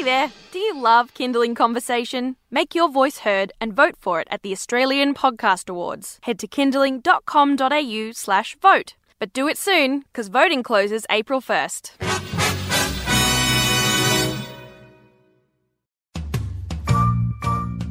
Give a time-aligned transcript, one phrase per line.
[0.00, 2.36] Hey there, do you love Kinderling Conversation?
[2.50, 6.18] Make your voice heard and vote for it at the Australian Podcast Awards.
[6.22, 8.94] Head to kinderling.com.au slash vote.
[9.18, 11.90] But do it soon, because voting closes April 1st.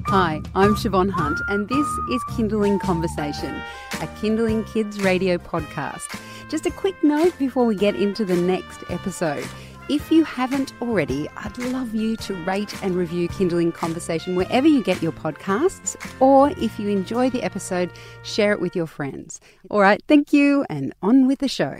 [0.07, 3.53] Hi, I'm Siobhan Hunt, and this is Kinderling Conversation,
[4.01, 6.19] a Kinderling Kids radio podcast.
[6.49, 9.47] Just a quick note before we get into the next episode.
[9.89, 14.83] If you haven't already, I'd love you to rate and review Kinderling Conversation wherever you
[14.83, 17.89] get your podcasts, or if you enjoy the episode,
[18.21, 19.41] share it with your friends.
[19.71, 21.79] All right, thank you, and on with the show.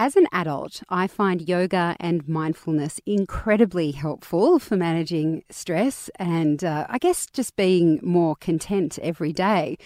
[0.00, 6.86] As an adult, I find yoga and mindfulness incredibly helpful for managing stress and uh,
[6.88, 9.78] I guess just being more content every day.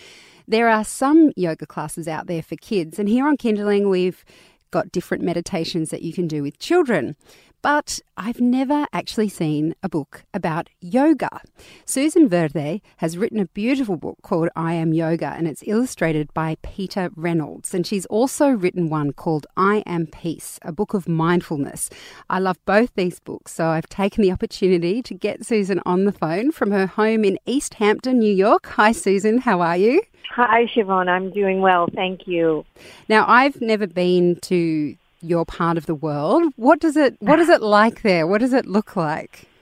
[0.51, 4.25] There are some yoga classes out there for kids, and here on Kinderling, we've
[4.73, 7.15] got different meditations that you can do with children.
[7.63, 11.43] But I've never actually seen a book about yoga.
[11.85, 16.57] Susan Verde has written a beautiful book called I Am Yoga, and it's illustrated by
[16.63, 17.75] Peter Reynolds.
[17.75, 21.91] And she's also written one called I Am Peace, a book of mindfulness.
[22.31, 26.13] I love both these books, so I've taken the opportunity to get Susan on the
[26.13, 28.67] phone from her home in East Hampton, New York.
[28.69, 29.37] Hi, Susan.
[29.39, 30.01] How are you?
[30.31, 31.09] Hi, Siobhan.
[31.09, 31.89] I'm doing well.
[31.95, 32.65] Thank you.
[33.09, 36.53] Now, I've never been to your part of the world.
[36.57, 38.27] What does it What is it like there?
[38.27, 39.47] What does it look like?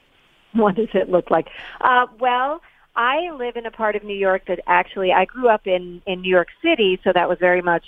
[0.54, 1.48] What does it look like?
[1.82, 2.62] Uh, well,
[2.96, 6.22] I live in a part of New York that actually I grew up in in
[6.22, 7.84] New York City, so that was very much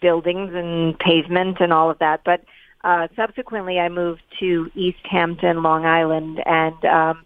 [0.00, 2.22] buildings and pavement and all of that.
[2.24, 2.44] But
[2.82, 7.24] uh, subsequently, I moved to East Hampton, Long Island, and um,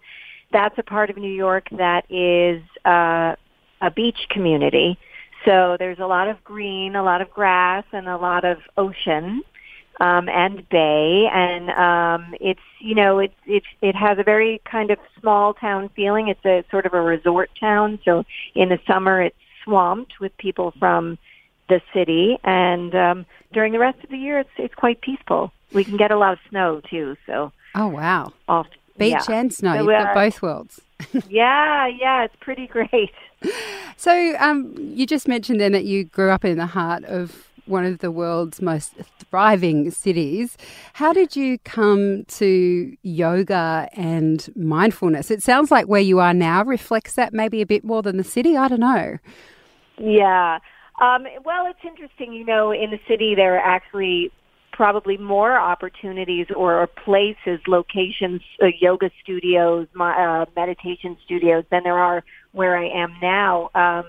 [0.52, 3.36] that's a part of New York that is uh,
[3.80, 4.98] a beach community.
[5.44, 9.42] So there's a lot of green, a lot of grass, and a lot of ocean
[10.00, 14.90] um, and bay, and um, it's you know it it it has a very kind
[14.90, 16.28] of small town feeling.
[16.28, 17.98] It's a sort of a resort town.
[18.04, 21.18] So in the summer, it's swamped with people from
[21.68, 25.52] the city, and um, during the rest of the year, it's it's quite peaceful.
[25.72, 27.16] We can get a lot of snow too.
[27.26, 28.66] So oh wow, off
[28.98, 29.34] beach yeah.
[29.34, 29.74] and snow.
[29.74, 30.80] So, You've got uh, both worlds.
[31.28, 33.12] yeah, yeah, it's pretty great.
[33.96, 37.84] So um, you just mentioned then that you grew up in the heart of one
[37.84, 38.94] of the world's most
[39.30, 40.56] thriving cities.
[40.94, 45.30] How did you come to yoga and mindfulness?
[45.30, 48.24] It sounds like where you are now reflects that maybe a bit more than the
[48.24, 48.56] city.
[48.56, 49.18] I don't know.
[49.98, 50.58] Yeah.
[51.00, 52.32] Um, well, it's interesting.
[52.32, 54.30] You know, in the city, there are actually
[54.72, 61.98] probably more opportunities or, places, locations, uh, yoga studios, my, uh, meditation studios than there
[61.98, 62.22] are
[62.52, 63.70] where I am now.
[63.74, 64.04] Um,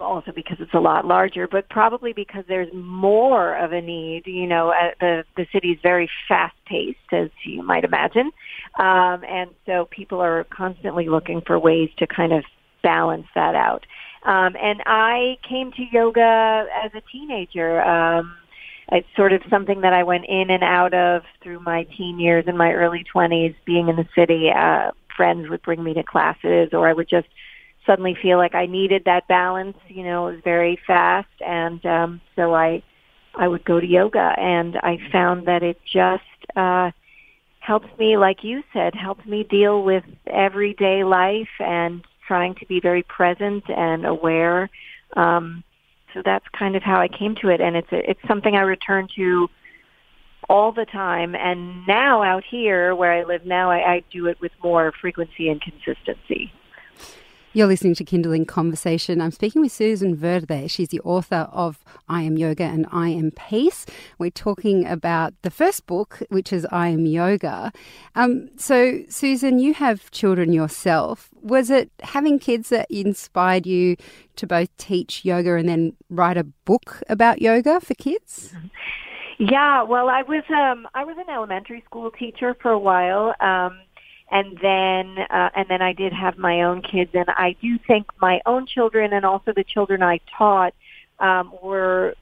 [0.00, 4.26] also because it's a lot larger, but probably because there's more of a need.
[4.26, 8.30] You know, uh, the the city's very fast paced, as you might imagine,
[8.78, 12.44] um, and so people are constantly looking for ways to kind of
[12.82, 13.84] balance that out.
[14.24, 17.80] Um, and I came to yoga as a teenager.
[17.82, 18.34] Um,
[18.92, 22.44] it's sort of something that I went in and out of through my teen years
[22.46, 24.50] and my early 20s, being in the city.
[24.54, 27.26] Uh, friends would bring me to classes, or I would just
[27.86, 29.76] suddenly feel like I needed that balance.
[29.88, 32.82] You know, it was very fast, and um, so I
[33.34, 36.22] I would go to yoga, and I found that it just
[36.56, 36.90] uh,
[37.60, 42.80] helps me, like you said, helps me deal with everyday life and trying to be
[42.80, 44.70] very present and aware.
[45.16, 45.62] Um,
[46.14, 48.62] so that's kind of how I came to it, and it's a, it's something I
[48.62, 49.48] return to
[50.48, 51.34] all the time.
[51.34, 55.48] And now out here where I live now, I, I do it with more frequency
[55.48, 56.52] and consistency.
[57.56, 59.18] You're listening to Kinderling Conversation.
[59.22, 60.68] I'm speaking with Susan Verde.
[60.68, 63.86] She's the author of I Am Yoga and I Am Peace.
[64.18, 67.72] We're talking about the first book, which is I Am Yoga.
[68.14, 71.30] Um, so, Susan, you have children yourself.
[71.40, 73.96] Was it having kids that inspired you
[74.36, 78.52] to both teach yoga and then write a book about yoga for kids?
[79.38, 83.34] Yeah, well, I was um, I was an elementary school teacher for a while.
[83.40, 83.78] Um,
[84.30, 88.06] and then uh, and then I did have my own kids, and I do think
[88.20, 90.74] my own children and also the children I taught
[91.18, 92.14] um, were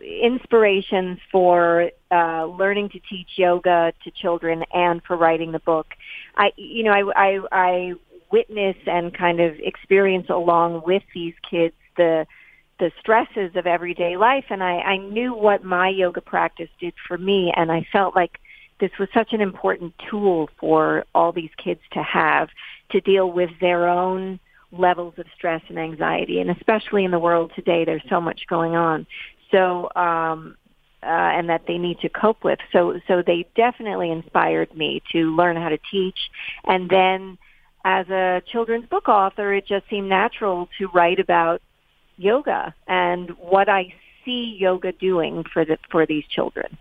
[0.00, 5.86] inspirations for uh, learning to teach yoga to children and for writing the book.
[6.36, 7.92] I, you know, I, I, I
[8.30, 12.26] witness and kind of experience along with these kids the
[12.78, 17.16] the stresses of everyday life, and I, I knew what my yoga practice did for
[17.16, 18.38] me, and I felt like
[18.80, 22.48] this was such an important tool for all these kids to have
[22.90, 24.38] to deal with their own
[24.72, 28.74] levels of stress and anxiety and especially in the world today there's so much going
[28.74, 29.06] on
[29.50, 30.56] So, um,
[31.02, 32.58] uh, and that they need to cope with.
[32.72, 36.18] So, so they definitely inspired me to learn how to teach.
[36.64, 37.38] And then
[37.84, 41.62] as a children's book author, it just seemed natural to write about
[42.16, 43.94] yoga and what I
[44.24, 46.76] see yoga doing for the, for these children.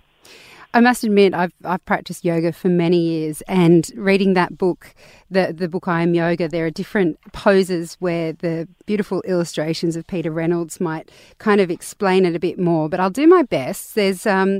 [0.75, 4.93] I must admit, I've I've practiced yoga for many years, and reading that book,
[5.31, 10.05] the the book I Am Yoga, there are different poses where the beautiful illustrations of
[10.05, 12.89] Peter Reynolds might kind of explain it a bit more.
[12.89, 13.95] But I'll do my best.
[13.95, 14.59] There's um,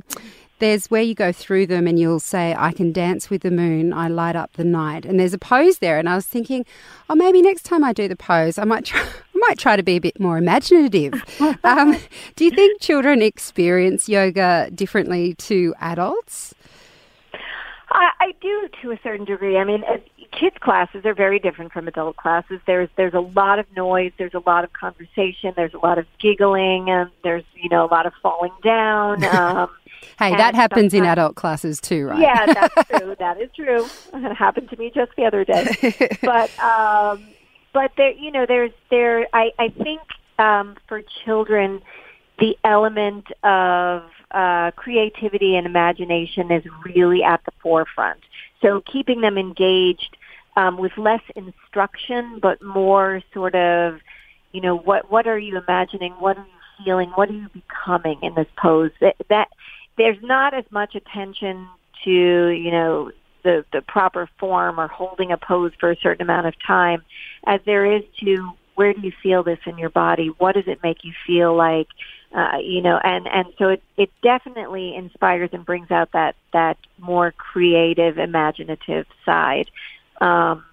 [0.59, 3.91] there's where you go through them and you'll say, I can dance with the moon,
[3.91, 5.06] I light up the night.
[5.06, 6.00] And there's a pose there.
[6.00, 6.65] And I was thinking,
[7.09, 9.83] oh, maybe next time I do the pose, I might try, I might try to
[9.83, 11.13] be a bit more imaginative.
[11.63, 11.97] um,
[12.35, 16.53] do you think children experience yoga differently to adults?
[17.89, 19.57] I, I do to a certain degree.
[19.57, 19.83] I mean,
[20.31, 22.59] kids classes are very different from adult classes.
[22.65, 26.05] There's there's a lot of noise, there's a lot of conversation, there's a lot of
[26.19, 29.23] giggling, and there's you know a lot of falling down.
[29.35, 29.69] Um,
[30.19, 32.19] Hey, that happens in adult classes too, right?
[32.19, 33.15] Yeah, that's true.
[33.17, 33.85] that is true.
[34.13, 36.17] It happened to me just the other day.
[36.21, 37.23] but um,
[37.75, 39.27] but there, you know, there's there.
[39.33, 40.01] I I think
[40.39, 41.81] um, for children,
[42.39, 48.22] the element of uh, creativity and imagination is really at the forefront.
[48.62, 50.16] So keeping them engaged
[50.56, 54.00] um, with less instruction, but more sort of,
[54.54, 56.13] you know, what what are you imagining?
[56.13, 57.10] What are you feeling?
[57.16, 58.92] What are you becoming in this pose?
[59.01, 59.50] That, that
[59.98, 61.68] there's not as much attention
[62.06, 62.12] to,
[62.48, 63.12] you know,
[63.45, 67.03] the, the proper form or holding a pose for a certain amount of time
[67.47, 70.27] as there is to where do you feel this in your body?
[70.38, 71.88] What does it make you feel like?
[72.36, 76.77] Uh, you know, and, and so it, it definitely inspires and brings out that, that
[77.00, 79.69] more creative, imaginative side.
[80.19, 80.65] Um,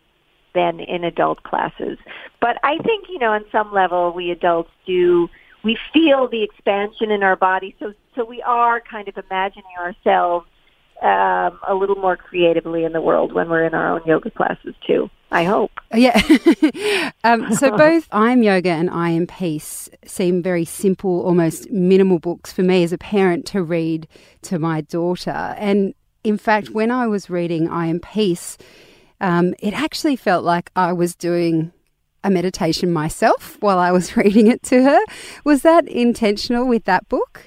[0.54, 1.96] than in adult classes.
[2.38, 5.30] But I think, you know, on some level, we adults do
[5.64, 7.74] we feel the expansion in our body.
[7.78, 10.46] So, so we are kind of imagining ourselves
[11.02, 14.74] um, a little more creatively in the world when we're in our own yoga classes
[14.86, 15.10] too.
[15.32, 15.72] I hope.
[15.94, 16.20] Yeah.
[17.24, 22.18] um, so both I Am Yoga and I Am Peace seem very simple, almost minimal
[22.18, 24.06] books for me as a parent to read
[24.42, 25.30] to my daughter.
[25.30, 28.56] And in fact, when I was reading I Am Peace,
[29.20, 31.72] um, it actually felt like I was doing
[32.22, 35.00] a meditation myself while I was reading it to her.
[35.44, 37.46] Was that intentional with that book?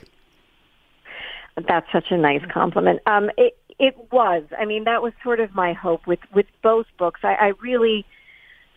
[1.56, 3.00] That's such a nice compliment.
[3.06, 4.44] Um, it it was.
[4.58, 7.22] I mean, that was sort of my hope with with both books.
[7.24, 8.06] I, I really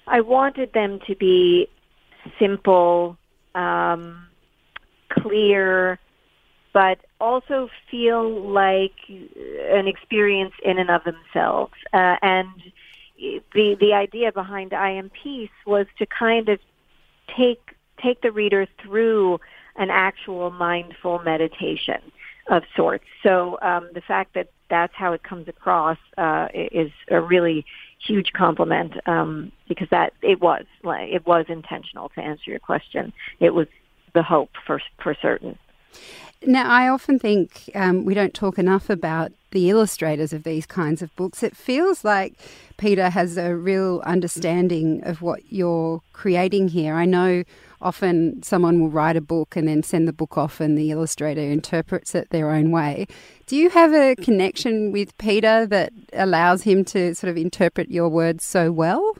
[0.07, 1.69] I wanted them to be
[2.39, 3.17] simple,
[3.55, 4.27] um,
[5.11, 5.99] clear,
[6.73, 11.75] but also feel like an experience in and of themselves.
[11.93, 12.49] Uh, and
[13.55, 16.61] the the idea behind I Am Peace was to kind of
[17.37, 19.41] take take the reader through
[19.77, 22.01] an actual mindful meditation
[22.49, 23.05] of sorts.
[23.23, 27.65] So um, the fact that that's how it comes across uh, is a really
[28.06, 33.12] huge compliment um, because that it was it was intentional to answer your question.
[33.41, 33.67] It was
[34.15, 35.59] the hope for for certain.
[36.47, 41.03] Now, I often think um, we don't talk enough about the illustrators of these kinds
[41.03, 41.43] of books.
[41.43, 42.35] It feels like
[42.77, 46.95] Peter has a real understanding of what you're creating here.
[46.95, 47.45] I know
[47.81, 51.41] often someone will write a book and then send the book off, and the illustrator
[51.41, 53.07] interprets it their own way.
[53.47, 58.09] Do you have a connection with Peter that allows him to sort of interpret your
[58.09, 59.17] words so well?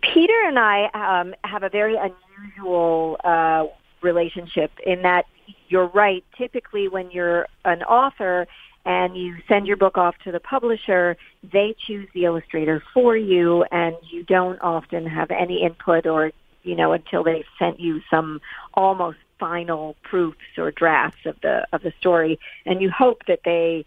[0.00, 3.66] Peter and I um, have a very unusual uh,
[4.00, 5.26] relationship in that
[5.72, 6.22] you're right.
[6.36, 8.46] Typically, when you're an author
[8.84, 13.64] and you send your book off to the publisher, they choose the illustrator for you,
[13.72, 16.30] and you don't often have any input or,
[16.62, 18.40] you know, until they've sent you some
[18.74, 23.86] almost final proofs or drafts of the of the story, and you hope that they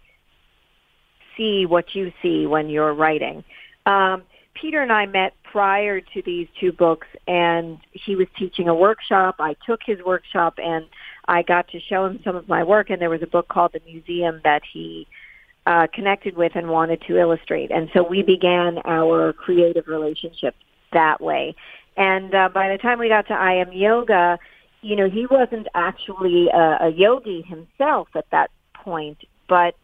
[1.36, 3.44] see what you see when you're writing.
[3.86, 4.24] Um,
[4.60, 9.36] Peter and I met prior to these two books, and he was teaching a workshop.
[9.38, 10.86] I took his workshop, and
[11.28, 13.72] I got to show him some of my work, and there was a book called
[13.72, 15.06] The Museum that he
[15.66, 17.70] uh, connected with and wanted to illustrate.
[17.70, 20.54] And so we began our creative relationship
[20.92, 21.54] that way.
[21.96, 24.38] And uh, by the time we got to I Am Yoga,
[24.82, 29.18] you know, he wasn't actually a, a yogi himself at that point,
[29.48, 29.74] but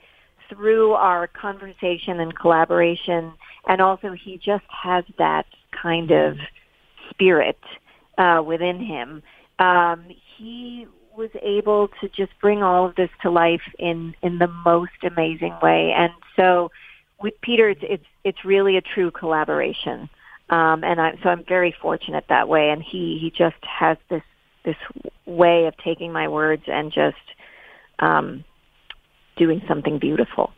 [0.48, 3.32] through our conversation and collaboration,
[3.66, 6.36] and also he just has that kind of
[7.10, 7.58] spirit
[8.18, 9.22] uh, within him.
[9.58, 10.04] Um,
[10.36, 14.92] he was able to just bring all of this to life in in the most
[15.02, 15.92] amazing way.
[15.96, 16.70] And so
[17.20, 20.08] with Peter, it's it's, it's really a true collaboration.
[20.50, 22.70] Um, and I, so I'm very fortunate that way.
[22.70, 24.22] And he he just has this
[24.64, 24.76] this
[25.26, 27.16] way of taking my words and just
[27.98, 28.44] um,
[29.36, 30.52] doing something beautiful.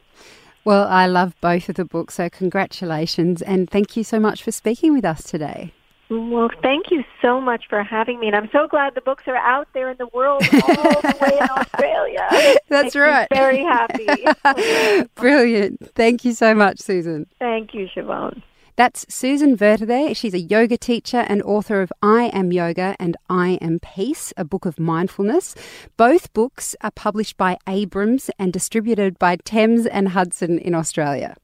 [0.64, 4.50] Well, I love both of the books, so congratulations and thank you so much for
[4.50, 5.72] speaking with us today.
[6.10, 9.36] Well, thank you so much for having me, and I'm so glad the books are
[9.36, 12.26] out there in the world, all the way in Australia.
[12.68, 13.28] That's Makes right.
[13.32, 15.08] very happy.
[15.14, 15.94] Brilliant.
[15.94, 17.26] Thank you so much, Susan.
[17.38, 18.42] Thank you, Siobhan.
[18.76, 20.14] That's Susan Verde there.
[20.16, 24.44] She's a yoga teacher and author of I Am Yoga and I Am Peace, a
[24.44, 25.54] book of mindfulness.
[25.96, 31.36] Both books are published by Abrams and distributed by Thames and Hudson in Australia.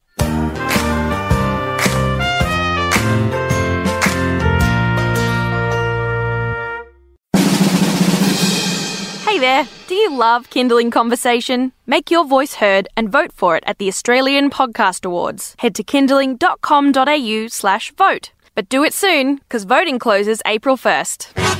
[9.41, 11.71] There, do you love Kinderling Conversation?
[11.87, 15.55] Make your voice heard and vote for it at the Australian Podcast Awards.
[15.57, 18.33] Head to kinderling.com.au slash vote.
[18.53, 21.50] But do it soon, because voting closes April 1st.